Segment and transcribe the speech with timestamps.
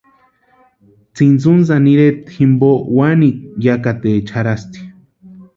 [1.15, 4.87] Tsʼintsutsani ireta jimpo wanikwa yakataecha jarhasti.